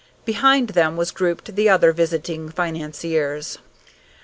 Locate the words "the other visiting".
1.55-2.49